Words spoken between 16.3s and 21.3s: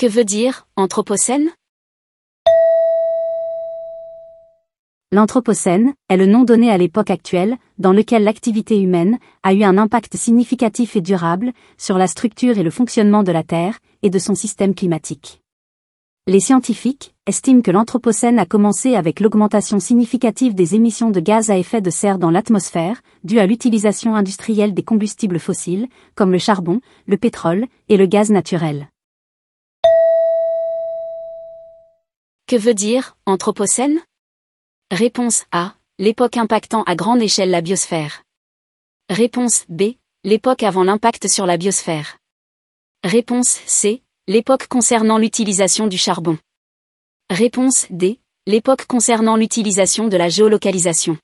scientifiques estiment que l'Anthropocène a commencé avec l'augmentation significative des émissions de